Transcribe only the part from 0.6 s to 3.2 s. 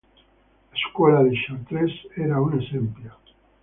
La scuola di Chartres era un esempio.